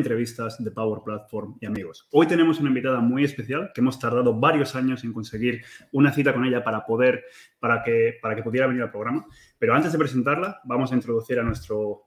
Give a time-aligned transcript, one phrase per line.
[0.00, 2.08] entrevistas de Power Platform y amigos.
[2.10, 5.62] Hoy tenemos una invitada muy especial que hemos tardado varios años en conseguir
[5.92, 7.24] una cita con ella para poder,
[7.58, 9.26] para que, para que pudiera venir al programa.
[9.58, 12.06] Pero antes de presentarla, vamos a introducir a nuestro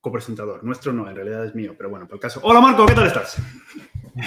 [0.00, 0.62] copresentador.
[0.62, 2.40] Nuestro no, en realidad es mío, pero bueno, por el caso.
[2.42, 3.42] Hola Marco, ¿qué tal estás?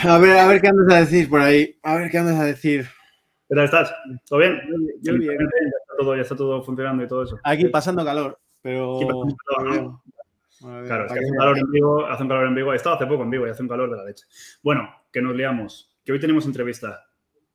[0.04, 1.78] A ver, a ver qué andas a decir por ahí.
[1.84, 2.88] A ver qué andas a decir.
[3.48, 3.94] ¿Qué tal estás?
[4.28, 4.60] ¿Todo bien?
[5.02, 5.38] Yo bien.
[5.38, 7.38] Ya está todo, ya está todo funcionando y todo eso.
[7.44, 8.96] Aquí pasando calor, pero.
[8.98, 10.04] Aquí pasando calor, ¿no?
[10.64, 12.56] A ver, Claro, es que hace un que- calor en vivo, hace un calor en
[12.56, 12.74] vivo.
[12.74, 14.26] He estado hace poco en vivo y hace un calor de la leche.
[14.64, 17.04] Bueno, que nos liamos, que hoy tenemos entrevista,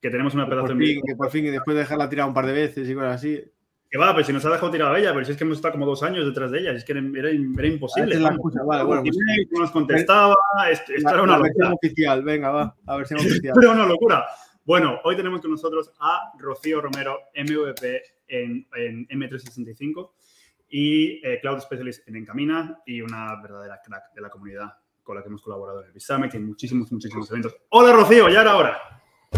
[0.00, 1.02] que tenemos una pedazo en vivo.
[1.06, 3.42] que por fin, y después de dejarla tirada un par de veces y cosas así.
[3.88, 5.72] Que va, pues si nos ha dejado tirada ella, pero si es que hemos estado
[5.72, 8.18] como dos años detrás de ella, es que era, era- era imposible.
[8.18, 9.16] La excusa, vale, bueno, pues-
[9.52, 10.34] no nos contestaba,
[10.70, 11.72] esto, esto La, era una locura.
[11.72, 13.54] oficial, venga, va, la versión oficial.
[13.62, 14.26] Era una locura.
[14.64, 20.10] Bueno, hoy tenemos con nosotros a Rocío Romero, MVP en, en M365
[20.68, 24.72] y eh, Cloud Specialist en Encamina y una verdadera crack de la comunidad
[25.02, 27.54] con la que hemos colaborado en el Summit y en muchísimos, muchísimos eventos.
[27.70, 28.78] Hola Rocío, ya era hora.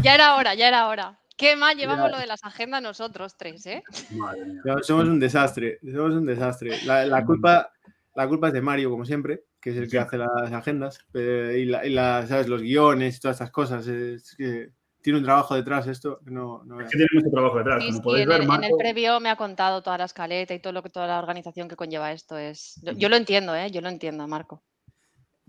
[0.03, 1.21] Ya era hora, ya era hora.
[1.37, 2.17] Qué mal llevamos Ya.
[2.17, 3.83] lo de las agendas nosotros tres, ¿eh?
[4.13, 4.63] Madre mía.
[4.83, 6.79] Somos un desastre, somos un desastre.
[6.85, 7.71] La, la culpa,
[8.15, 9.97] la culpa es de Mario, como siempre, que es el que Sí.
[9.99, 12.49] hace las agendas eh, y, la, y la- ¿sabes?
[12.49, 13.87] los guiones y todas estas cosas.
[13.87, 14.71] Es que
[15.03, 17.83] tiene un trabajo detrás esto no, no Es que tiene mucho trabajo detrás.
[17.83, 19.99] Sí, Como sí, podéis en, ver, el, en el Marco, previo me ha contado toda
[19.99, 22.81] la escaleta y todo lo que toda la organización que conlleva esto es.
[22.83, 23.71] Yo, yo lo entiendo, ¿eh?
[23.71, 24.63] Yo lo entiendo, Marco.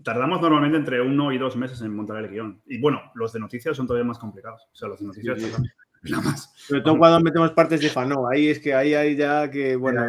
[0.02, 2.62] tardamos normalmente entre uno y dos meses en montar el guion.
[2.66, 4.62] Y bueno, los de noticias son todavía más complicados.
[4.72, 5.52] O sea, los de noticias Sí,
[6.10, 6.52] nada más.
[6.56, 8.28] Sobre todo cuando metemos partes de Fano.
[8.28, 10.02] Ahí es que ahí hay ya que, bueno,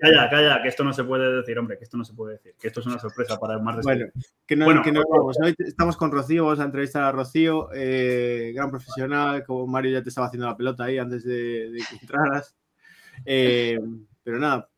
[0.00, 2.54] Calla, calla, que esto no se puede decir, hombre, que esto no se puede decir.
[2.60, 4.06] Que esto es una sorpresa para el más bueno,
[4.46, 5.36] que no, Bueno, que no vamos.
[5.42, 10.02] Hoy estamos con Rocío, vamos a entrevistar a Rocío, eh, gran profesional, como Mario ya
[10.02, 12.54] te estaba haciendo la pelota ahí antes de, de que entraras.
[13.24, 13.80] Eh,
[14.22, 14.68] pero nada,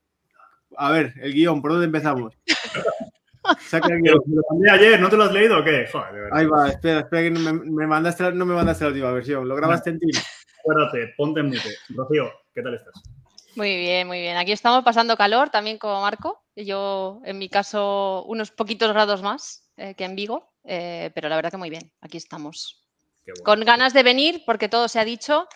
[0.78, 2.38] a ver, el guion, ¿por dónde empezamos?
[3.60, 4.22] Saca el guion.
[4.26, 5.86] Lo mandé ayer, ¿no te lo has leído o qué?
[5.92, 6.28] Joder, de.
[6.32, 9.12] Ahí va, espera, espera que no me, me mandaste la, no me mandaste la última
[9.12, 9.46] versión.
[9.46, 10.10] ¿Lo grabaste en ti?
[10.60, 11.76] Acuérdate, ponte en mute.
[11.88, 12.94] Rocío, ¿qué tal estás?
[13.56, 14.36] Muy bien, muy bien.
[14.36, 16.44] Aquí estamos pasando calor también como Marco.
[16.54, 21.36] Yo, en mi caso, unos poquitos grados más eh, que en Vigo, eh, pero la
[21.36, 21.90] verdad que muy bien.
[22.00, 22.84] Aquí estamos.
[23.26, 23.42] Bueno.
[23.44, 25.48] Con ganas de venir, porque todo se ha dicho.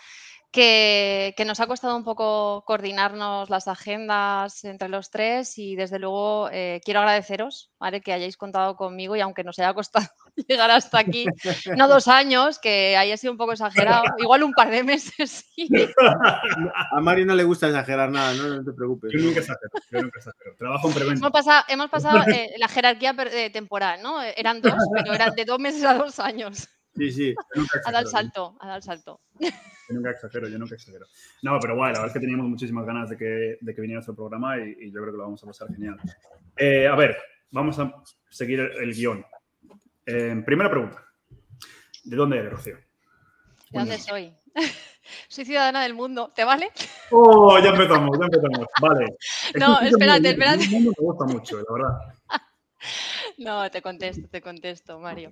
[0.55, 5.99] Que, que nos ha costado un poco coordinarnos las agendas entre los tres y desde
[5.99, 8.01] luego eh, quiero agradeceros ¿vale?
[8.01, 10.07] que hayáis contado conmigo y aunque nos haya costado
[10.49, 11.27] llegar hasta aquí,
[11.77, 15.45] no dos años, que haya sido un poco exagerado, igual un par de meses.
[15.55, 15.69] sí.
[16.93, 19.13] A Mario no le gusta exagerar nada, no, no te preocupes.
[19.13, 20.57] Yo nunca exagero, yo nunca exagero.
[20.57, 21.19] Trabajo en preventa.
[21.19, 24.23] Hemos pasado, hemos pasado eh, la jerarquía eh, temporal, ¿no?
[24.23, 26.69] Eran dos, pero eran de dos meses a dos años.
[26.97, 27.35] Sí, sí.
[27.85, 29.21] Ha dado el salto, ha dado el salto.
[29.39, 29.51] Yo
[29.91, 31.07] nunca exagero, yo nunca exagero.
[31.43, 33.99] No, pero bueno, la verdad es que teníamos muchísimas ganas de que, de que viniera
[33.99, 35.97] nuestro programa y, y yo creo que lo vamos a pasar genial.
[36.57, 37.17] Eh, a ver,
[37.51, 39.25] vamos a seguir el, el guion.
[40.07, 41.05] Eh, primera pregunta.
[42.05, 42.77] ¿De dónde eres, Rocío?
[43.71, 44.33] ¿De dónde soy?
[45.29, 46.71] Soy ciudadana del mundo, ¿te vale?
[47.11, 48.67] Oh, ya empezamos, ya empezamos.
[48.81, 49.07] Vale.
[49.59, 50.65] No, espérate, espérate.
[50.65, 52.14] el mundo Me gusta mucho, la verdad.
[53.39, 55.31] No, te contesto, te contesto, Mario.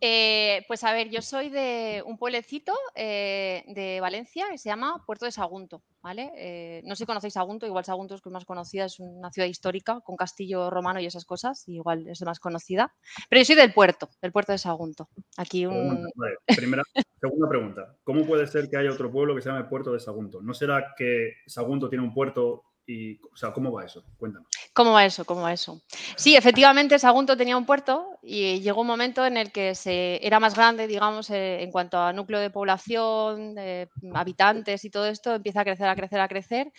[0.00, 5.02] Eh, pues a ver, yo soy de un pueblecito eh, de Valencia que se llama
[5.06, 6.32] Puerto de Sagunto, ¿vale?
[6.36, 9.30] Eh, no sé si conocéis Sagunto, igual Sagunto es que es más conocida, es una
[9.30, 12.94] ciudad histórica con castillo romano y esas cosas, y igual es más conocida.
[13.28, 15.08] Pero yo soy del puerto, del puerto de Sagunto.
[15.36, 16.10] Aquí un...
[16.14, 16.82] Vale, primera,
[17.20, 17.96] segunda pregunta.
[18.04, 20.42] ¿Cómo puede ser que haya otro pueblo que se llame Puerto de Sagunto?
[20.42, 24.04] ¿No será que Sagunto tiene un puerto y, o sea, cómo va eso?
[24.18, 24.48] Cuéntanos.
[24.72, 25.24] ¿Cómo va eso?
[25.24, 25.80] ¿Cómo va eso?
[26.16, 30.38] Sí, efectivamente, Sagunto tenía un puerto y llegó un momento en el que se, era
[30.38, 35.34] más grande, digamos, eh, en cuanto a núcleo de población, eh, habitantes y todo esto,
[35.34, 36.72] empieza a crecer, a crecer, a crecer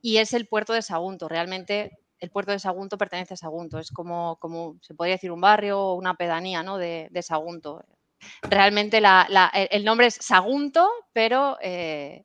[0.00, 1.28] y es el puerto de Sagunto.
[1.28, 5.40] Realmente el puerto de Sagunto pertenece a Sagunto, es como, como se podría decir, un
[5.40, 6.78] barrio o una pedanía ¿no?
[6.78, 7.84] de, de Sagunto.
[8.42, 12.24] Realmente la- la- el nombre es Sagunto, pero eh,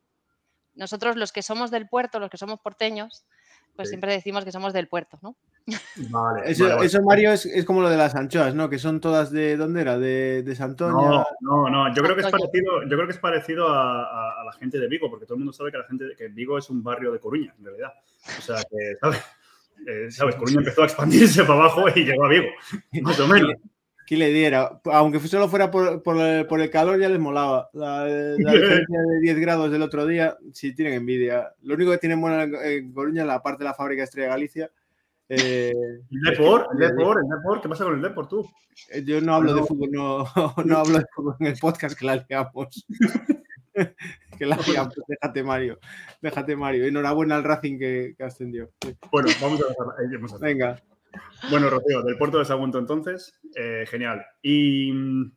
[0.77, 3.25] nosotros los que somos del puerto, los que somos porteños,
[3.75, 3.91] pues Sí.
[3.91, 5.35] siempre decimos que somos del puerto, ¿no?
[6.09, 6.49] Vale.
[6.49, 6.85] Eso, vale, vale.
[6.87, 8.69] eso, Mario, es, es como lo de las anchoas, ¿no?
[8.69, 9.55] Que son todas de.
[9.57, 9.99] ¿Dónde era?
[9.99, 10.93] De, de Santoña.
[10.93, 11.93] No, no, no.
[11.93, 14.79] Yo creo que es parecido, yo creo que es parecido a, a- a la gente
[14.79, 16.81] de Vigo, porque todo el mundo sabe que la gente de- que Vigo es un
[16.81, 17.93] barrio de Coruña, en realidad.
[18.37, 19.21] O sea, que, ¿sabes?
[19.85, 20.35] Eh, ¿sabes?
[20.37, 22.47] Coruña empezó a expandirse para abajo y llegó a Vigo,
[23.03, 23.51] más o menos.
[24.07, 24.79] ¿Qué le diera?
[24.85, 27.69] Aunque solo fuera por, por el, por el calor, ya les molaba.
[27.73, 31.51] La, la diferencia de 10 grados del otro día, sí tienen envidia.
[31.63, 34.71] Lo único que tienen buena en- Coruña es la parte de la fábrica Estrella Galicia.
[35.27, 35.73] Eh,
[36.09, 37.61] El Depor, el Depor, el Depor.
[37.61, 38.49] ¿Qué pasa con el Depor tú?
[38.91, 40.19] Eh, Yo no hablo de fútbol, no,
[40.65, 42.85] no hablo de fútbol en el podcast que la liamos.
[44.39, 45.79] que la liamos, déjate Mario,
[46.21, 46.85] déjate Mario.
[46.85, 48.69] Enhorabuena al Racing que, que ascendió.
[49.11, 49.65] Bueno, vamos a
[50.01, 50.47] ahí, vamos a hacer.
[50.47, 50.81] Venga,
[51.49, 54.25] Bueno, Rocío, del puerto de Sagunto entonces, eh, genial.
[54.41, 55.31] ¿Y mm,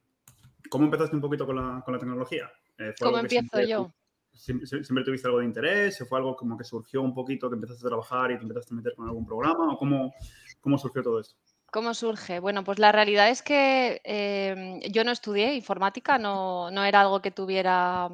[0.69, 2.50] cómo empezaste un poquito con la, con la tecnología?
[2.78, 3.93] Eh, ¿Cómo empiezo siempre, yo?
[4.32, 6.00] Siempre, siempre, tuviste algo de interés?
[6.00, 8.75] ¿O fue algo como que surgió un poquito, que empezaste a trabajar y te empezaste
[8.75, 9.72] a meter con algún programa?
[9.72, 10.14] ¿O cómo,
[10.61, 11.37] cómo surgió todo esto?
[11.70, 12.40] ¿Cómo surge?
[12.40, 17.22] Bueno, pues la realidad es que eh, yo no estudié informática, no, no, era algo
[17.22, 18.08] que tuviera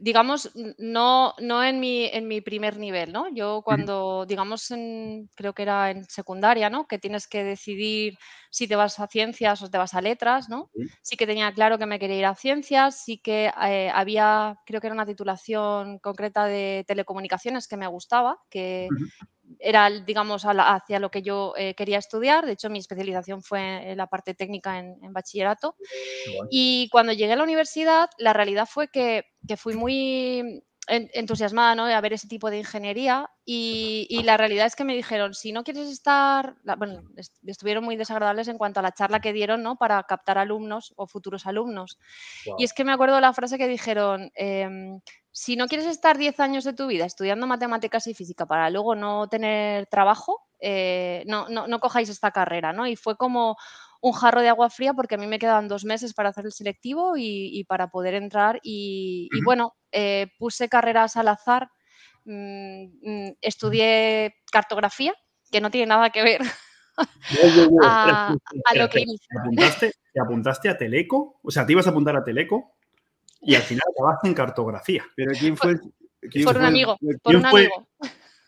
[0.00, 3.28] digamos, no, no en, mi, en mi primer nivel, ¿no?
[3.34, 6.86] Yo cuando, digamos, en, creo que era en secundaria, ¿no?
[6.86, 8.16] Que tienes que decidir
[8.50, 10.70] si te vas a ciencias o te vas a letras, ¿no?
[11.02, 14.80] Sí que tenía claro que me quería ir a ciencias, sí que eh, había, creo
[14.80, 18.88] que era una titulación concreta de telecomunicaciones que me gustaba, que
[19.58, 22.46] era, digamos, hacia lo que yo eh, quería estudiar.
[22.46, 25.76] De hecho, mi especialización fue en la parte técnica en, bachillerato.
[26.50, 31.86] Y cuando llegué a la universidad, la realidad fue que, que fui muy entusiasmada ¿no?
[31.86, 35.64] de ver ese tipo de ingeniería y, la realidad es que me dijeron, si no
[35.64, 37.02] quieres estar, bueno,
[37.46, 39.76] estuvieron muy desagradables en cuanto a la charla que dieron ¿no?
[39.76, 41.98] para captar alumnos o futuros alumnos.
[42.58, 45.00] Y es que me acuerdo de la frase que dijeron, em,
[45.32, 48.94] si no quieres estar 10 años de tu vida estudiando matemáticas y física para luego
[48.94, 52.86] no tener trabajo, eh, no, no, no cojáis esta carrera, ¿no?
[52.86, 53.56] Y fue como
[54.00, 56.52] un jarro de agua fría porque a mí me quedaban dos meses para hacer el
[56.52, 58.60] selectivo y, para poder entrar.
[58.62, 61.68] Y, bueno, eh, puse carreras al azar,
[62.24, 65.14] mm, mm, estudié cartografía,
[65.50, 66.40] que no tiene nada que ver
[67.82, 68.36] a,
[68.74, 71.40] lo que ¿Te apuntaste, ¿Te apuntaste a Teleco?
[71.42, 72.74] O sea, te ibas a apuntar a Teleco
[73.40, 75.04] y al final acabaste en cartografía.
[75.16, 75.76] Pero ¿quién fue?
[76.44, 77.88] por un amigo, por un amigo.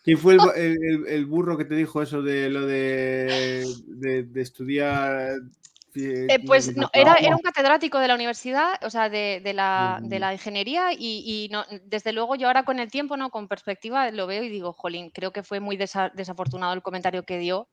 [0.03, 3.63] ¿Quién fue el, burro que te dijo eso de lo de,
[4.35, 5.39] estudiar?
[5.95, 10.01] Eh, pues no, era, un catedrático de la universidad, o sea, de, la,
[10.33, 11.49] ingeniería y,
[11.85, 13.29] desde luego yo ahora con el tiempo, ¿no?
[13.29, 17.37] con perspectiva, lo veo y digo, jolín, creo que fue muy desafortunado el comentario que
[17.37, 17.69] dio.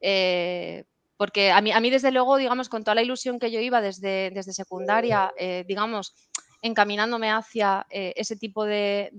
[0.00, 0.84] Eh,
[1.16, 3.80] porque a mí, a mí, desde luego, digamos, con toda la ilusión que yo iba
[3.80, 6.14] desde, desde secundaria, eh, digamos,
[6.62, 9.10] encaminándome hacia eh, ese tipo de,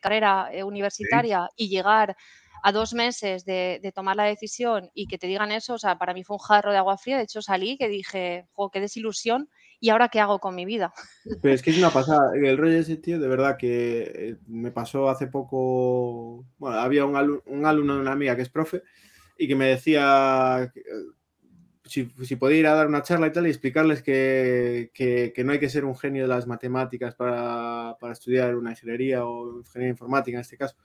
[0.00, 2.16] carrera eh, universitaria y llegar
[2.62, 6.14] a dos meses de, tomar la decisión y que te digan eso, o sea, para
[6.14, 7.16] mí fue un jarro de agua fría.
[7.16, 9.48] De hecho, salí que dije, jo, qué desilusión.
[9.82, 10.92] ¿Y ahora qué hago con mi vida?
[11.42, 12.32] Pero es que es una pasada.
[12.34, 16.44] El rollo de ese tío, de verdad, que eh, me pasó hace poco.
[16.58, 18.82] Bueno, había un, un alumno de una amiga que es profe
[19.38, 20.70] y que me decía
[21.90, 24.92] si, podía ir a dar una charla y tal y explicarles que,
[25.44, 29.90] no hay que ser un genio de las matemáticas para, estudiar una ingeniería o ingeniería
[29.90, 30.76] informática en este caso.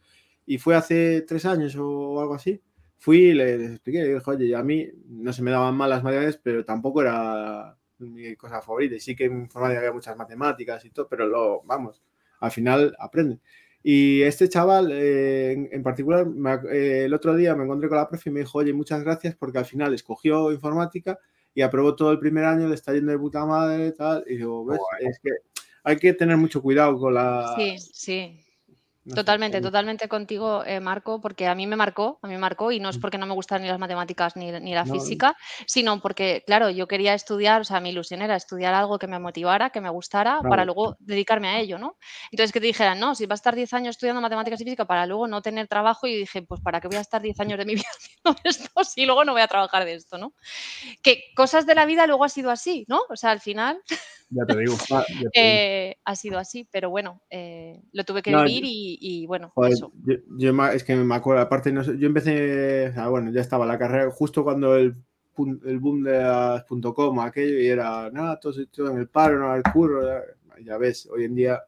[0.45, 2.61] Y fue hace tres años o algo así.
[2.97, 6.03] Fui y les, expliqué, y dije, oye, a mí no se me daban mal las
[6.03, 8.95] matemáticas, pero tampoco era mi cosa favorita.
[8.95, 12.01] Y sí que en informática había muchas matemáticas y todo, pero lo, vamos,
[12.39, 13.41] al final aprenden.
[13.87, 16.25] Y este chaval eh, en, particular,
[16.71, 19.35] eh, el otro día me encontré con la profe y me dijo, oye, muchas gracias
[19.35, 21.19] porque al final escogió informática
[21.53, 24.23] y aprobó todo el primer año, le está yendo de puta madre y tal.
[24.25, 24.79] Y digo, ¿ves?
[25.01, 25.29] Es que
[25.83, 27.53] hay que tener mucho cuidado con la...
[27.57, 28.44] Sí, sí
[29.13, 32.79] totalmente, totalmente contigo, eh, Marco, porque a mí me marcó, a mí me marcó, y
[32.79, 33.01] no es mm.
[33.01, 35.35] porque no me gustan ni las matemáticas ni, la física,
[35.67, 39.19] sino porque, claro, yo quería estudiar, o sea, mi ilusión era estudiar algo que me
[39.19, 41.97] motivara, que me gustara, para luego dedicarme a ello, ¿no?
[42.31, 44.85] Entonces, que te dijeran, no, si vas a estar 10 años estudiando matemáticas y física
[44.85, 47.57] para luego no tener trabajo, y dije, pues, ¿para qué voy a estar 10 años
[47.57, 50.33] de mi vida haciendo esto si luego no voy a trabajar de esto, ¿no?
[51.01, 53.01] Que cosas de la vida luego ha sido así, ¿no?
[53.09, 53.81] O sea, al final...
[54.29, 54.75] Ya te digo.
[55.33, 59.91] Eh, ha sido así, pero bueno, eh, lo tuve que vivir y, bueno, eso.
[60.37, 64.43] Yo, es que me acuerdo, aparte, no yo empecé, bueno, ya estaba la carrera justo
[64.43, 64.95] cuando el,
[65.65, 69.55] el boom de las .com, aquello, y era, nada, todo, todo en el paro, no
[69.55, 70.01] el curro,
[70.63, 71.61] ya, ves, hoy en día...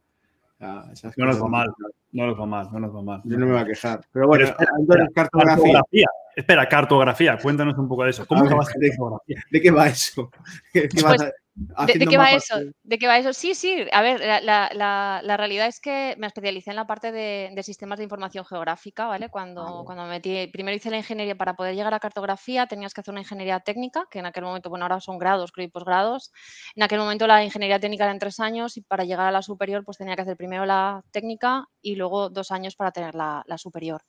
[0.60, 1.74] no nos va mal,
[2.12, 3.22] no nos va mal, no nos va mal.
[3.24, 4.02] Yo no me voy a quejar.
[4.12, 4.48] Pero bueno,
[4.80, 6.08] entonces, cartografía.
[6.36, 8.26] Espera, cartografía, cuéntanos un poco de eso.
[8.28, 9.44] ¿Cómo ver, de, cartografía?
[9.52, 10.30] ¿De qué va eso?
[10.74, 12.56] ¿Qué, pues, ¿De, qué va eso?
[12.84, 13.34] ¿De qué va eso?
[13.34, 13.84] Sí, sí.
[13.92, 18.46] A ver, la, realidad es que me especialicé en la parte de, sistemas de información
[18.46, 19.30] geográfica, ¿vale?
[19.30, 23.02] Cuando, cuando me metí, primero hice la ingeniería para poder llegar a cartografía, tenías que
[23.02, 26.32] hacer una ingeniería técnica, que en aquel momento, bueno, ahora son grados, creo, y posgrados.
[26.76, 29.42] En aquel momento la ingeniería técnica era en tres años y para llegar a la
[29.42, 33.44] superior, pues tenía que hacer primero la técnica y luego dos años para tener la,
[33.58, 34.04] superior.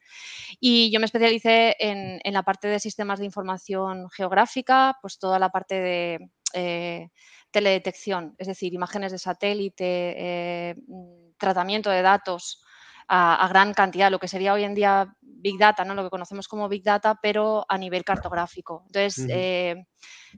[0.60, 5.38] Y yo me especialicé en, en la parte de sistemas de información geográfica, pues toda
[5.38, 7.10] la parte de eh,
[7.50, 12.62] teledetección, es decir, imágenes de satélite, eh, mm, tratamiento de datos
[13.08, 15.94] a, gran cantidad, lo que sería hoy en día Big Data, ¿no?
[15.94, 18.84] lo que conocemos como Big Data, pero a nivel cartográfico.
[18.86, 19.86] Entonces, eh,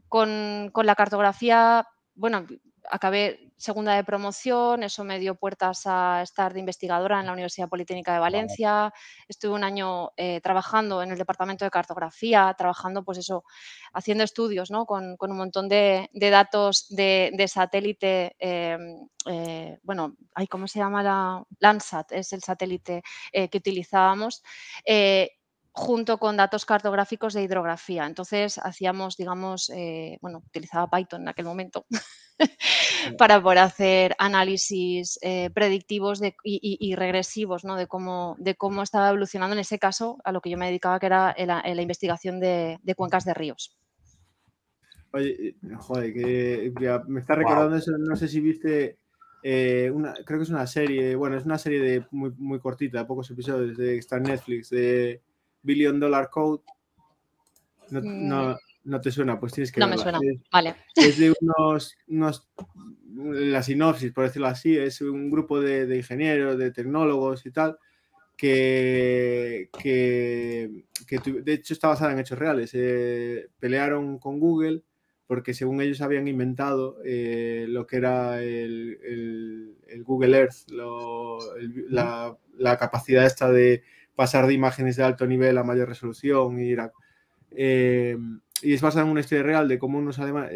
[0.09, 2.47] con, la cartografía, bueno,
[2.89, 7.69] acabé segunda de promoción, eso me dio puertas a estar de investigadora en la Universidad
[7.69, 8.93] Politécnica de Valencia.
[9.29, 13.45] Estuve un año eh, trabajando en el departamento de cartografía, trabajando, pues eso,
[13.93, 14.87] haciendo estudios, ¿no?
[14.87, 20.17] Con, un montón de, datos de, satélite, em, eh, bueno,
[20.49, 22.13] ¿cómo se llama la Landsat?
[22.13, 24.43] Es el satélite eh, que utilizábamos
[25.73, 28.07] junto con datos cartográficos de hidrografía.
[28.07, 31.87] Entonces hacíamos, digamos, eh, bueno, utilizaba Python en aquel momento
[33.19, 37.77] para poder hacer análisis eh, predictivos y, regresivos ¿no?
[37.77, 40.99] de, cómo, de cómo estaba evolucionando en ese caso a lo que yo me dedicaba,
[40.99, 43.77] que era la, investigación de, cuencas de ríos.
[45.13, 46.73] Oye, joder, que
[47.09, 48.99] me está recordando eso, no sé si viste
[49.43, 52.99] eh, una, creo que es una serie, bueno, es una serie de muy, muy cortita,
[52.99, 55.23] de pocos episodios, de, está en Netflix, de
[55.63, 56.63] Billion Dollar Code.
[57.91, 59.01] No, mm.
[59.01, 59.81] te suena, pues tienes que.
[59.81, 60.19] No me suena,
[60.53, 60.77] vale.
[60.95, 61.97] Es de unos,
[63.15, 67.79] La sinopsis, por decirlo así, es un grupo de, ingenieros, de tecnólogos y tal,
[68.37, 70.85] que, que,
[71.43, 72.71] de hecho está basada en hechos reales.
[72.75, 74.83] Eh, pelearon con Google
[75.31, 80.69] porque según ellos habían inventado eh, lo que era el, Google Earth,
[81.89, 83.85] la, la, capacidad esta de
[84.21, 86.77] pasar de imágenes de alto nivel a mayor resolución y
[87.53, 88.19] eh,
[88.61, 90.53] y es basado en una historia real de cómo unos alemanes,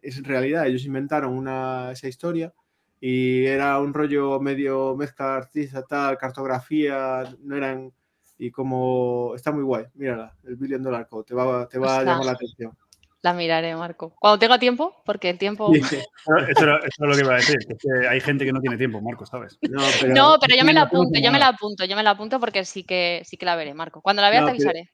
[0.00, 2.54] es realidad, ellos inventaron una, esa historia
[3.00, 7.92] y era un rollo medio mezcla artista, tal, cartografía, no eran,
[8.38, 12.04] y como, está muy guay, mírala, el Billion Dollar Code, te va, te va a
[12.04, 12.78] llamar la atención.
[13.22, 14.14] La miraré, Marco.
[14.18, 15.70] Cuando tenga tiempo, porque el tiempo.
[15.74, 19.26] Eso, es lo que iba a decir, que hay gente que no tiene tiempo, Marco,
[19.26, 19.58] ¿sabes?
[19.62, 20.14] No, pero,
[20.58, 23.22] yo me la apunto, yo me la apunto, yo me la apunto porque sí que
[23.26, 24.00] sí que la veré, Marco.
[24.00, 24.90] Cuando la vea te avisaré.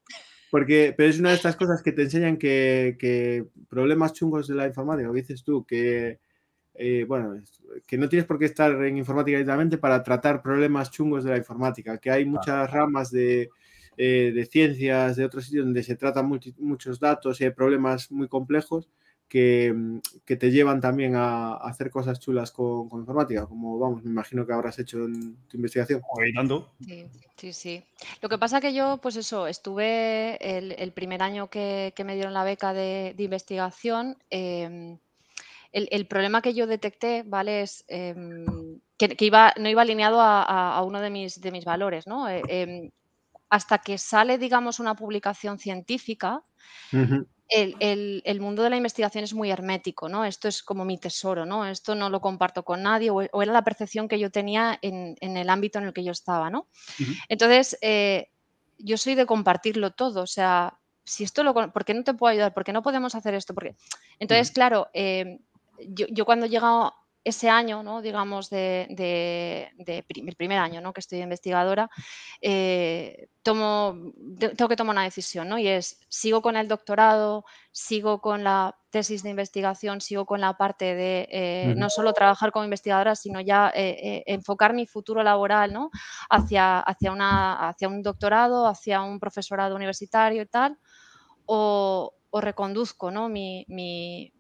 [0.50, 4.66] porque, pero es una de estas cosas que te enseñan que, problemas chungos de la
[4.66, 6.18] informática, que dices tú, que
[6.74, 7.40] eh, bueno,
[7.86, 11.36] que no tienes por qué estar en informática directamente para tratar problemas chungos de la
[11.38, 13.50] informática, que hay muchas ramas de
[13.96, 18.28] eh, de ciencias, de otros sitios donde se tratan muchos datos y hay problemas muy
[18.28, 18.88] complejos
[19.28, 24.46] que, mm, te llevan también a, hacer cosas chulas con, informática, como vamos, me imagino
[24.46, 26.02] que habrás hecho en tu investigación.
[26.84, 27.84] Sí, sí, sí.
[28.22, 32.44] Lo que pasa que yo, pues eso, estuve el, primer año que, me dieron la
[32.44, 34.16] beca de, investigación.
[34.30, 34.98] Em,
[35.72, 37.62] el, problema que yo detecté, ¿vale?
[37.62, 42.26] Es em, que, iba, no iba alineado a, uno de mis, de mis valores, ¿no?
[43.48, 46.42] Hasta que sale, digamos, una publicación científica,
[47.48, 50.24] el, mundo de la investigación es muy hermético, ¿no?
[50.24, 51.66] Esto es como mi tesoro, ¿no?
[51.66, 55.48] Esto no lo comparto con nadie, o, era la percepción que yo tenía en, el
[55.48, 56.66] ámbito en el que yo estaba, ¿no?
[57.28, 58.30] Entonces, eh,
[58.78, 61.54] yo soy de compartirlo todo, o sea, si esto lo...
[61.54, 62.52] ¿Por qué no te puedo ayudar?
[62.52, 63.54] ¿Por qué no podemos hacer esto?
[63.54, 63.76] Porque...
[64.18, 65.38] Entonces, claro, eh,
[65.88, 66.94] yo, yo, cuando he llegado
[67.26, 68.02] ese año, ¿no?
[68.02, 70.92] digamos, de, el primer año ¿no?
[70.92, 71.90] que estoy investigadora,
[72.40, 73.96] eh, tomo,
[74.38, 75.58] tengo que tomar una decisión, ¿no?
[75.58, 80.56] Y es, sigo con el doctorado, sigo con la tesis de investigación, sigo con la
[80.56, 85.72] parte de eh, no solo trabajar como investigadora, sino ya eh, enfocar mi futuro laboral,
[85.72, 85.90] ¿no?
[86.30, 90.78] Hacia, hacia, una, hacia un doctorado, hacia un profesorado universitario y tal,
[91.44, 93.30] o, reconduzco, ¿no?
[93.30, 94.30] mi, mi,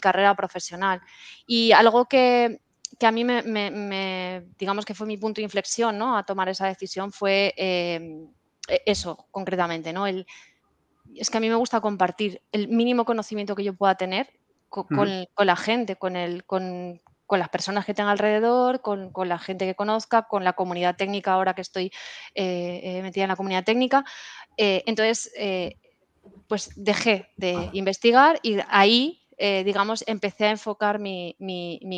[0.00, 1.00] carrera profesional.
[1.46, 2.60] Y algo que,
[3.00, 6.16] a mí me, digamos que fue mi punto de inflexión ¿no?
[6.16, 8.28] a tomar esa decisión fue em,
[8.68, 10.06] e, eso, concretamente, ¿no?
[10.06, 10.26] El,
[11.14, 14.28] es que a mí me gusta compartir el mínimo conocimiento que yo pueda tener
[14.68, 19.74] con, la gente, con, el, con, las personas que tenga alrededor, con, la gente que
[19.74, 21.86] conozca, con la comunidad técnica ahora que estoy
[22.34, 24.04] eh, eh, metida en la comunidad técnica.
[24.56, 25.32] Eh, entonces,
[26.48, 31.36] pues dejé de investigar y ahí, eh, digamos, empecé a enfocar mi,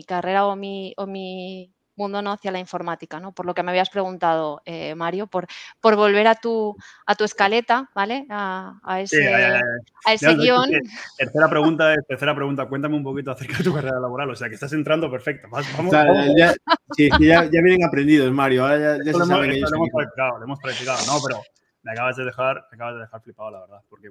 [0.07, 2.33] carrera o mi, o mi mundo ¿no?
[2.33, 3.33] hacia la informática, ¿no?
[3.33, 5.47] Por lo que me habías preguntado, eh, Mario, por,
[5.81, 6.77] por volver a tu,
[7.07, 8.27] a tu escaleta, ¿vale?
[8.31, 10.71] A, ese, guion.
[11.17, 14.55] tercera pregunta, tercera pregunta, cuéntame un poquito acerca de tu carrera laboral, o sea, que
[14.55, 15.49] estás entrando perfecto.
[15.51, 15.93] Vamos,
[16.37, 16.55] Ya,
[16.97, 19.71] sí, ya, ya, vienen aprendidos, Mario, ahora ya, se saben ellos.
[19.71, 21.43] Lo hemos practicado, lo hemos practicado, no, pero
[21.83, 23.83] me acabas de dejar, me acabas de dejar flipado, la verdad.
[23.89, 24.11] Porque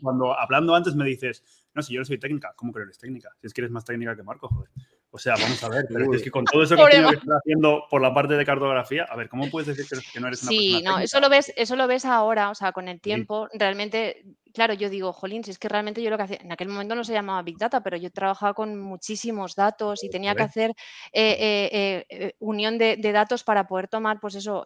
[0.00, 1.42] cuando, hablando antes me dices,
[1.74, 3.30] no, si yo no soy técnica, ¿cómo que eres técnica?
[3.40, 4.70] Si es que eres más técnica que Marco, joder.
[5.10, 8.02] O sea, vamos a ver, pero es que con todo eso que, estás haciendo por
[8.02, 10.98] la parte de cartografía, a ver, ¿cómo puedes decir que no eres una sí, no,
[10.98, 14.90] eso lo ves, eso lo ves ahora, o sea, con el tiempo, realmente, claro, yo
[14.90, 17.12] digo, jolín, si es que realmente yo lo que hacía, en aquel momento no se
[17.12, 20.70] llamaba Big Data, pero yo trabajaba con muchísimos datos y tenía que hacer
[21.12, 24.64] eh, eh, eh, unión de, de, datos para poder tomar, pues eso,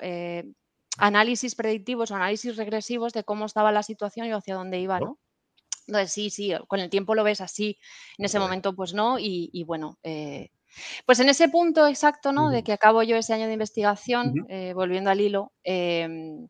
[0.99, 5.19] análisis predictivos o análisis regresivos de cómo estaba la situación y hacia dónde iba, ¿no?
[5.87, 7.79] Entonces, sí, sí, con el tiempo lo ves así,
[8.19, 10.51] en ese momento pues no, y, bueno, eh,
[11.07, 12.51] pues en ese punto exacto, ¿no?
[12.51, 16.47] De que acabo yo ese año de investigación, eh, volviendo al hilo, em,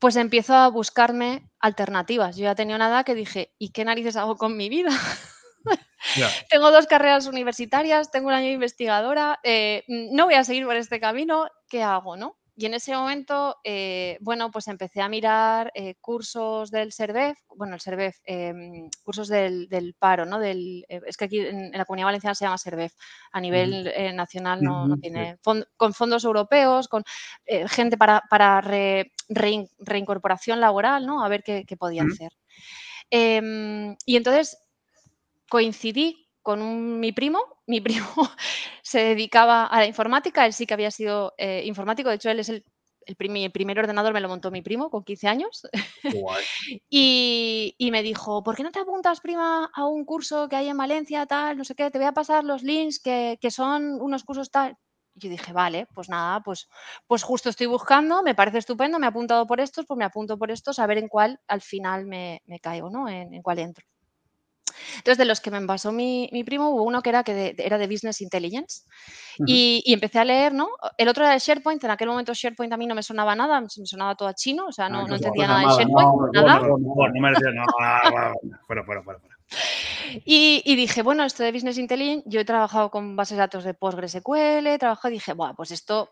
[0.00, 2.36] pues empiezo a buscarme alternativas.
[2.36, 4.90] Yo ya tenía una edad que dije, ¿y qué narices hago con mi vida?
[6.50, 10.76] tengo dos carreras universitarias, tengo un año de investigadora, eh, no voy a seguir por
[10.76, 12.36] este camino, ¿qué hago, no?
[12.56, 17.74] Y en ese momento, eh, bueno, pues empecé a mirar eh, cursos del SERVEF, bueno,
[17.74, 20.38] el SERVEF, em, cursos del, paro, ¿no?
[20.38, 22.92] Del, es que aquí en, la Comunidad Valenciana se llama SERVEF,
[23.32, 27.02] a nivel nacional no, tiene, con fondos europeos, con
[27.66, 31.24] gente para, para reincorporación laboral, ¿no?
[31.24, 32.30] A ver qué, podía hacer.
[33.10, 34.56] Em, y entonces
[35.48, 37.40] coincidí con mi primo.
[37.66, 38.06] Mi primo
[38.82, 42.40] se dedicaba a la informática, él sí que había sido eh, informático, de hecho él
[42.40, 42.62] es el,
[43.06, 45.66] el, primer ordenador, me lo montó mi primo con 15 años.
[46.90, 50.76] y, me dijo, ¿por qué no te apuntas, prima, a un curso que hay en
[50.76, 51.90] Valencia, tal, no sé qué?
[51.90, 54.76] Te voy a pasar los links que, son unos cursos tal.
[55.14, 56.68] Y yo dije, vale, pues nada, pues,
[57.06, 60.36] pues justo estoy buscando, me parece estupendo, me he apuntado por estos, pues me apunto
[60.36, 63.08] por estos, a ver en cuál al final me, caigo, ¿no?
[63.08, 63.86] en cuál entro.
[64.96, 67.86] Entonces, de los que me pasó mi, primo, hubo uno que era, que era de
[67.86, 68.82] Business Intelligence
[69.46, 70.68] y, empecé a leer, ¿no?
[70.98, 73.60] El otro era de SharePoint, en aquel momento SharePoint a mí no me sonaba nada,
[73.60, 76.60] me sonaba todo a chino, o sea, no, ah, entendía nada de SharePoint, nada.
[76.60, 78.34] No, no, me decía, nada,
[78.66, 79.18] fuera, fuera, fuera.
[80.24, 83.64] Y, y, dije, bueno, esto de Business Intelligence, yo he trabajado con bases de datos
[83.64, 86.10] de PostgreSQL, he trabajado y dije, bueno, pues esto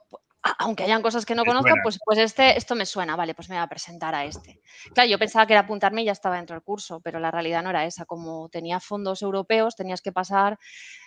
[0.58, 3.56] aunque hayan cosas que no conozco, pues, pues este, esto me suena, vale, pues me
[3.56, 4.60] voy a presentar a este.
[4.92, 7.62] Claro, yo pensaba que era apuntarme y ya estaba dentro del curso, pero la realidad
[7.62, 8.04] no era esa.
[8.06, 10.58] Como tenía fondos europeos, tenías que pasar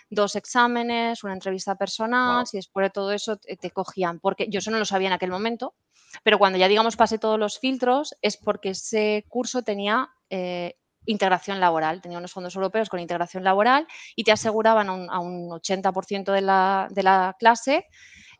[0.08, 4.70] dos exámenes, una entrevista personal, y después de todo eso te, cogían, porque yo eso
[4.70, 5.74] no lo sabía en aquel momento,
[6.22, 10.08] pero cuando ya, digamos, pasé todos los filtros, es porque ese curso tenía...
[10.30, 10.76] Eh,
[11.08, 16.32] integración laboral, tenía unos fondos europeos con integración laboral y te aseguraban a un, 80%
[16.32, 17.86] de la, de la clase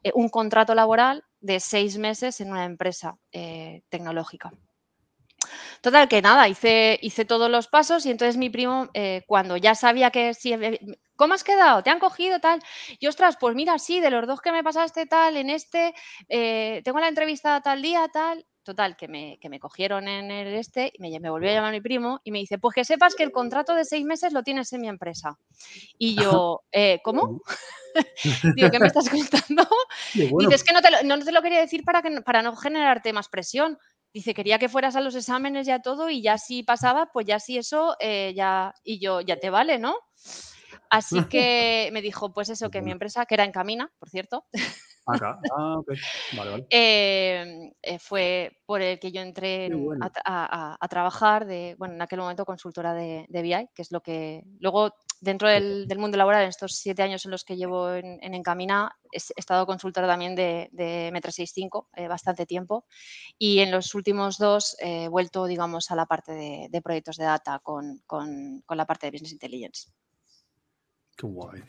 [0.07, 4.53] eh, un contrato laboral de seis meses en una empresa eh, tecnológica.
[5.81, 9.75] Total, que nada, hice, hice todos los pasos y entonces mi primo, eh, cuando ya
[9.75, 10.55] sabía que si,
[11.17, 11.83] ¿cómo has quedado?
[11.83, 12.63] ¿Te han cogido tal?
[13.01, 15.93] Y ostras, pues mira, sí, de los dos que me pasaste tal, en este,
[16.85, 18.47] tengo la entrevista tal día, tal.
[18.67, 21.73] Total, que me, que me cogieron en el este, y me, me volvió a llamar
[21.73, 24.43] mi primo y me dice, pues que sepas que el contrato de seis meses lo
[24.43, 25.39] tienes en mi empresa.
[25.99, 26.65] Y yo,
[27.05, 27.43] ¿cómo?
[28.57, 29.69] Digo, ¿qué me estás contando?
[30.15, 32.57] Dice, es que no te, lo, no te, lo, quería decir para, que, para no
[32.57, 33.79] generarte más presión.
[34.13, 37.39] Dice, quería que fueras a los exámenes ya todo y ya si pasaba, pues ya
[37.39, 39.95] si eso, eh, ya, y yo, ya te vale, ¿no?
[40.91, 44.47] Así que me dijo, pues eso, que mi empresa, que era en Camina, por cierto.
[45.07, 45.39] Acá.
[45.57, 45.89] Ah, ok.
[46.37, 46.67] Vale, vale.
[46.71, 49.71] Eh, eh, fue por el que yo entré
[50.25, 54.43] a, trabajar de, bueno, en aquel momento consultora de, de, BI, que es lo que
[54.61, 58.97] luego dentro del, mundo laboral, en estos siete años en los que llevo en, Encamina,
[59.13, 62.87] he, estado consultora también de, de M365 eh, bastante tiempo
[63.39, 67.61] y en los últimos dos he vuelto, digamos, a la parte de, proyectos de data
[67.61, 68.03] con,
[68.69, 69.91] la parte de Business Intelligence.
[71.17, 71.63] Qué guay.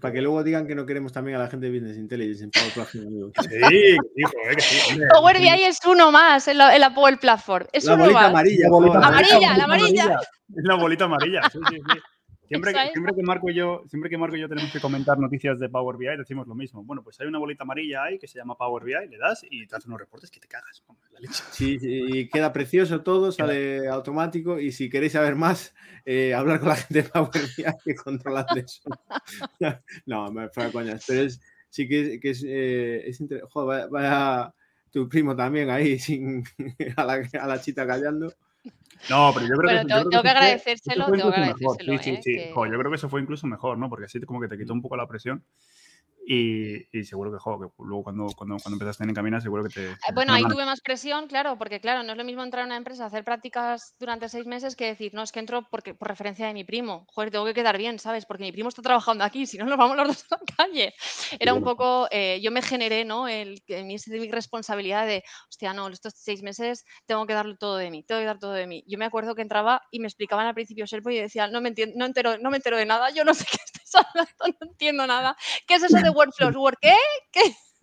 [0.00, 2.50] Para que luego digan que no queremos también a la gente de Business Intelligence en
[2.50, 3.32] Power Platform.
[3.68, 5.00] Sí, hijo, eh, que sí.
[5.12, 7.66] Power BI es uno más en la, Power Platform.
[7.72, 8.66] Es la bolita amarilla.
[8.68, 10.20] amarilla, la amarilla.
[10.56, 11.42] Es la bolita amarilla.
[11.50, 11.98] Sí, sí, sí.
[12.52, 15.68] Siempre, que Marco y yo, siempre que Marco y yo tenemos que comentar noticias de
[15.68, 16.84] Power BI, decimos lo mismo.
[16.84, 19.66] Bueno, pues hay una bolita amarilla ahí que se llama Power BI, le das y
[19.66, 20.82] te hace unos reportes que te cagas.
[21.52, 26.68] Sí, sí, queda precioso todo, sale automático y si queréis saber más, eh, hablar con
[26.68, 28.82] la gente de Power BI que controlan eso.
[30.06, 34.52] no, me fue coñas, pero es, sí que, que es, eh, es Joder, vaya,
[34.90, 36.44] tu primo también ahí sin,
[36.96, 38.32] a, la, a la chita callando.
[39.10, 39.86] No, pero yo creo que.
[39.86, 41.98] Tengo, tengo que agradecérselo, tengo que agradecérselo.
[41.98, 42.30] Sí, sí, sí.
[42.38, 42.52] ¿eh?
[42.54, 43.88] yo creo que eso fue incluso mejor, ¿no?
[43.88, 45.44] Porque así como que te quitó un poco la presión.
[46.24, 49.90] Y, seguro que, que luego cuando, cuando, cuando empezaste en Camina, seguro que te...
[49.90, 52.66] Eh, bueno, ahí tuve más presión, claro, porque claro, no es lo mismo entrar a
[52.66, 56.08] una empresa, hacer prácticas durante seis meses que decir, no, es que entro porque, por
[56.08, 57.06] referencia de mi primo.
[57.08, 58.24] Joder, tengo que quedar bien, ¿sabes?
[58.24, 60.94] Porque mi primo está trabajando aquí, si no nos vamos los dos a la calle.
[61.38, 63.26] Era un poco, eh, yo me generé, ¿no?
[63.26, 67.90] El, mi, mi responsabilidad de, hostia, no, estos seis meses tengo que darlo todo de
[67.90, 68.84] mí, tengo que dar todo de mí.
[68.86, 71.70] Yo me acuerdo que entraba y me explicaban al principio Sherpo y decía, no me
[71.70, 74.68] entiendo, no entero, no me entero de nada, yo no sé qué estás hablando, no
[74.68, 75.36] entiendo nada.
[75.66, 76.56] ¿Qué es eso de workflows?
[76.56, 76.94] ¿Work qué?
[77.30, 77.40] ¿Qué?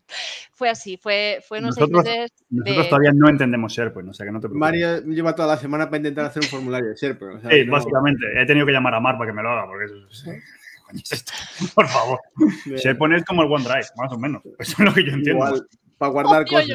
[0.54, 2.46] Fue así, fue, fue unos nosotros, seis meses.
[2.50, 4.60] Nosotros todavía no entendemos SharePoint, o sea que no te preocupes.
[4.60, 7.50] Mario lleva toda la semana para intentar hacer un formulario de SharePoint.
[7.50, 8.26] sí, básicamente.
[8.36, 10.44] He tenido que llamar a Mar para que me lo haga, porque eso es.
[11.12, 11.32] esto?
[11.76, 12.20] Por favor.
[12.66, 14.42] SharePoint es como el OneDrive, más o menos.
[14.60, 15.46] Eso es lo que yo entiendo.
[15.46, 16.68] Igual, para guardar cosas.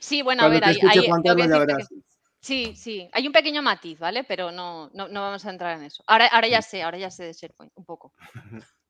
[0.00, 1.08] Sí, bueno, a ver, hay, hay,
[2.40, 3.08] Sí, sí.
[3.12, 4.24] Hay un pequeño matiz, ¿vale?
[4.24, 6.02] Pero no, no, no vamos a entrar en eso.
[6.06, 8.12] Ahora, ahora ya sé, ahora ya sé de SharePoint, un poco.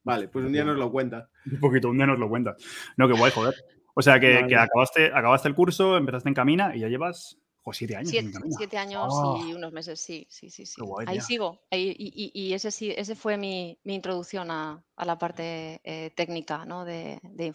[0.09, 1.29] Vale, pues un día nos lo cuenta.
[1.51, 2.57] Un poquito, un día nos lo cuenta.
[2.97, 3.55] No, qué guay, joder.
[3.95, 7.73] O sea, que, que acabaste, acabaste el curso, empezaste en Camina y ya llevas jo,
[7.73, 8.11] siete años.
[8.11, 8.57] Siete, en Camina.
[8.57, 10.65] siete años Ah, y unos meses, sí, sí, sí.
[10.67, 10.75] sí.
[10.77, 11.23] Qué guay, Ahí tía.
[11.23, 11.61] sigo.
[11.71, 15.81] ahí- y, y- y ese, sí, ese fue mi, mi introducción a, a la parte
[15.83, 16.85] eh, técnica, ¿no?
[16.85, 17.53] De, de,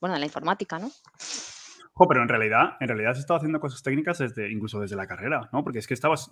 [0.00, 0.90] bueno, de la informática, ¿no?
[1.94, 5.06] Jo, pero en realidad, en realidad has estado haciendo cosas técnicas desde, incluso desde la
[5.06, 5.62] carrera, ¿no?
[5.62, 6.30] Porque es que estabas,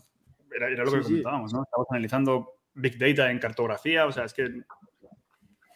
[0.54, 1.08] era, era lo que Sí, sí.
[1.10, 1.62] comentábamos, ¿no?
[1.62, 4.48] Estabas analizando Big Data en cartografía, o sea, es que...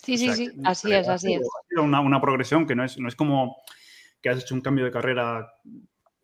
[0.04, 0.52] Sí, o sí, sea, sí.
[0.64, 1.46] Así es, así sido- es.
[1.48, 3.56] ha sido una, una progresión que no es, no es como
[4.22, 5.52] que has hecho un cambio de carrera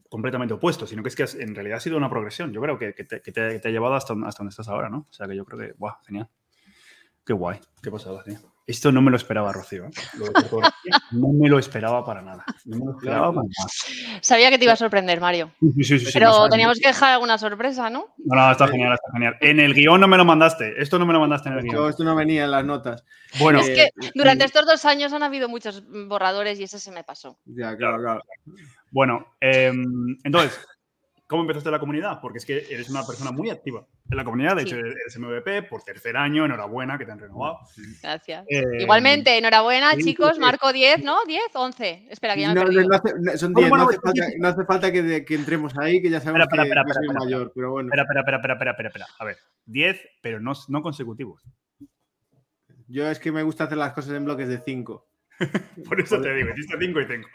[0.09, 2.53] completamente opuesto, sino que es que has- en realidad ha sido una progresión.
[2.53, 4.69] Yo creo que, que te, que te- que te ha llevado hasta, hasta donde estás
[4.69, 5.07] ahora, ¿no?
[5.09, 6.29] O sea, que yo creo que, guau, genial.
[7.25, 8.38] Qué guay, qué pasada, tío.
[8.70, 9.87] Esto no me lo esperaba, Rocío.
[9.87, 9.90] ¿eh?
[10.16, 12.44] Lo de cartografía no me lo esperaba para nada.
[12.64, 13.68] No me lo esperaba para nada.
[14.22, 15.50] Sabía que te iba a sorprender, Mario.
[15.61, 18.14] Sí, sí, sí, sí, Pero teníamos que dejar alguna sorpresa, ¿no?
[18.18, 19.37] No, no, está genial, está genial.
[19.40, 20.80] En el guion no me lo mandaste.
[20.80, 21.90] Esto no me lo mandaste en el guion.
[21.90, 23.04] esto no venía en las notas.
[23.38, 26.78] Bueno, Es que Eh, durante eh, estos dos años han habido muchos borradores y ese
[26.78, 27.38] se me pasó.
[27.46, 28.22] Ya, claro, claro.
[28.90, 29.26] bueno.
[29.40, 30.59] em, entonces,
[31.31, 32.21] ¿cómo empezaste la comunidad?
[32.21, 34.57] Porque es que eres una persona muy activa en la comunidad.
[34.57, 34.69] De Sí.
[34.69, 36.45] hecho, eres MVP por tercer año.
[36.45, 37.61] Enhorabuena, que te han renovado.
[38.03, 38.45] Gracias.
[38.51, 40.33] Eh, Igualmente, enhorabuena, sí, chicos.
[40.35, 40.40] sí.
[40.40, 41.25] Marco 10, ¿no?
[41.27, 42.09] 10, 11.
[42.11, 42.88] Espera, que ya me No, no, perdido.
[42.88, 45.03] no hace- no, son Bueno, 10, bueno, no, hace bueno, falta, no hace falta que,
[45.03, 47.53] de- que entremos ahí, que ya sabemos Espera, espera, que, espera, que soy espera, mayor,
[47.55, 47.87] pero bueno.
[47.88, 49.07] Espera, espera, espera, espera, espera, espera, espera.
[49.21, 51.43] A ver, 10, pero no, no consecutivos.
[52.88, 55.07] Yo es que me gusta hacer las cosas en bloques de 5.
[55.88, 57.29] Por eso te digo, hiciste 5 y 5.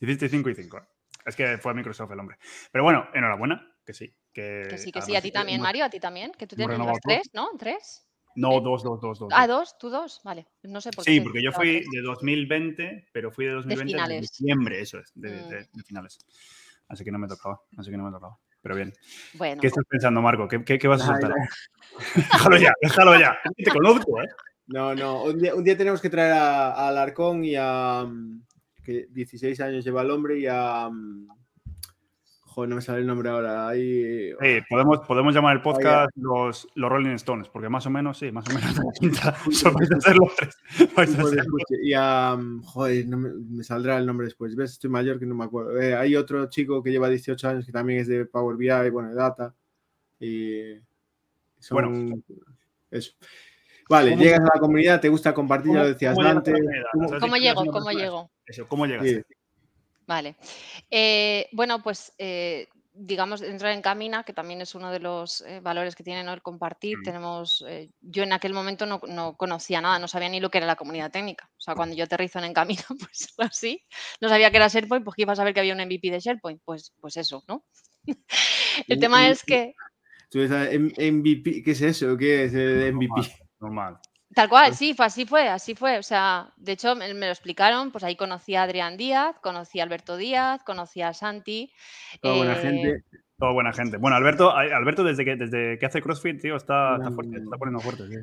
[0.00, 0.80] Hiciste 5 y 5.
[1.26, 2.38] Es que fue a Microsoft el hombre.
[2.72, 4.14] Pero bueno, enhorabuena, que sí.
[4.32, 5.14] Que, Que sí, que sí.
[5.16, 6.32] A ti también, Mario, a ti también.
[6.32, 7.48] Que tú tienes las tres, ¿no?
[7.58, 8.02] ¿Tres?
[8.36, 9.28] No, dos, dos, dos, dos.
[9.34, 9.76] Ah, dos.
[9.78, 10.20] tú dos.
[10.22, 10.46] Vale.
[10.62, 11.22] No sé por Sí, qué.
[11.22, 14.20] porque yo fui de 2020, pero fui de 2020 de finales.
[14.30, 15.48] diciembre, eso es, de, Mm.
[15.48, 16.18] de- de finales.
[16.88, 18.38] Así que no me tocaba, así que no me tocaba.
[18.62, 18.92] Pero bien.
[19.34, 20.46] Bueno, ¿Qué estás pensando, Marco?
[20.48, 21.32] ¿Qué, qué, qué vas a Ay, soltar?
[22.32, 23.38] déjalo ya, déjalo ya.
[23.56, 24.28] Te conozco, ¿eh?
[24.68, 28.04] No, no, un día, un día tenemos que traer a, a Alarcón y a.
[28.86, 30.88] que 16 años lleva el hombre y a.
[30.88, 31.28] mm,
[32.40, 33.68] Joder, no me sale el nombre ahora.
[33.68, 34.30] Ahí.
[34.40, 38.32] Sí, podemos, podemos llamar el podcast los, los Rolling Stones, porque más o menos, sí,
[38.32, 38.74] más o menos
[39.74, 40.56] vais a ser los tres.
[40.96, 41.34] Vais a Pues,
[41.82, 42.34] Y a.
[42.34, 44.56] mm, Joder, no me, me saldrá el nombre después.
[44.56, 44.72] ¿Ves?
[44.72, 45.78] Estoy mayor que no me acuerdo.
[45.78, 49.10] Eh, hay otro chico que lleva 18 años que también es de Power BI, bueno,
[49.10, 49.54] de Data.
[50.18, 50.60] Y.
[51.58, 52.24] Son,
[52.90, 53.12] Eso.
[53.88, 56.38] Vale, ¿Cómo- llegas a la comunidad, te gusta compartir, ya lo decías ¿Cómo llegas a
[56.38, 56.54] antes.
[56.92, 57.54] ¿Cómo- ¿cómo llego?
[57.66, 58.30] ¿Cómo persona- llego?
[58.46, 59.24] Eso, ¿cómo llegaste?
[59.28, 59.34] Sí.
[60.06, 60.36] Vale.
[60.90, 65.60] Eh, bueno, pues eh, digamos, entrar en Camina, que también es uno de los eh,
[65.60, 66.32] valores que tiene ¿no?
[66.32, 66.98] el compartir.
[66.98, 67.02] Mm.
[67.02, 70.58] Tenemos, eh, yo en aquel momento no, no conocía nada, no sabía ni lo que
[70.58, 71.50] era la comunidad técnica.
[71.56, 73.84] O sea, cuando yo aterrizo en Encamina, pues así,
[74.20, 76.20] no sabía que era SharePoint, pues que iba a saber que había un MVP de
[76.20, 76.62] SharePoint.
[76.64, 77.64] Pues, pues eso, ¿no?
[78.88, 79.74] el tema es que,
[80.30, 82.16] Tú MVP, ¿qué es eso?
[82.16, 83.14] ¿Qué es el MVP?
[83.60, 83.98] Normal.
[84.34, 85.98] Tal cual, sí, fue así fue, así fue.
[85.98, 89.80] O sea, de hecho, me, me lo explicaron, pues ahí conocí a Adrián Díaz, conocí
[89.80, 91.72] a Alberto Díaz, conocí a Santi.
[92.20, 93.04] Toda buena eh, gente.
[93.38, 93.98] Todo buena gente.
[93.98, 97.80] Bueno, Alberto, Alberto desde que, desde que hace CrossFit, tío, está, está fuerte, está poniendo
[97.80, 98.08] fuerte.
[98.08, 98.20] tío.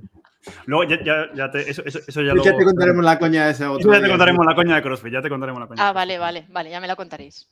[0.66, 3.48] Luego ya, ya, ya te, eso, eso, eso ya, Ya, lo, te contaremos la coña
[3.48, 5.84] esa eso otro ya te contaremos la coña de CrossFit, ya te contaremos la coña.
[5.84, 7.48] Ah, de vale, vale, vale, ya me la contaréis.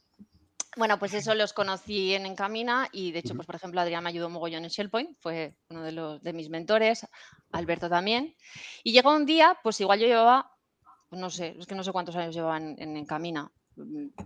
[0.78, 4.10] Bueno, pues eso los conocí en Encamina y de hecho, pues por ejemplo, Adrián me
[4.10, 7.06] ayudó mogollón en Shellpoint, fue uno de, los, de mis mentores,
[7.52, 8.36] Alberto también.
[8.84, 10.50] Y llegó un día, pues igual yo llevaba,
[11.12, 13.52] no sé, es que no sé cuántos años llevaba en, en Encamina.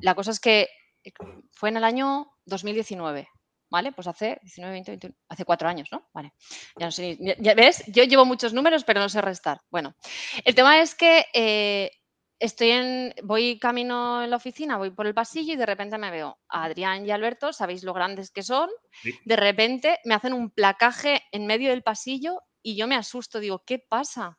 [0.01, 0.69] La cosa es que
[1.03, 1.11] eh,
[1.51, 3.27] fue en el año 2019,
[3.71, 3.91] ¿vale?
[3.91, 6.07] Pues hace 19, 20, 21, hace cuatro años, ¿no?
[6.13, 6.33] Vale,
[6.77, 9.61] ya no sé, ni- ya, ya ves, yo llevo muchos números, pero no sé restar.
[9.71, 9.95] Bueno,
[10.43, 11.91] el tema es que eh,
[12.39, 16.11] estoy en, voy camino en la oficina, voy por el pasillo y de repente me
[16.11, 18.69] veo a Adrián y Alberto, sabéis lo grandes que son,
[19.01, 19.13] Sí.
[19.25, 23.63] de repente me hacen un placaje en medio del pasillo y yo me asusto, digo,
[23.65, 24.37] ¿qué pasa?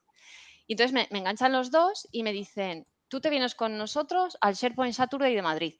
[0.67, 4.37] Y entonces me, me enganchan los dos y me dicen, tú te vienes con nosotros
[4.41, 5.75] al SharePoint Saturday de Madrid.